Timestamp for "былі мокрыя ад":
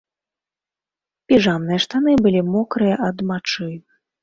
2.23-3.17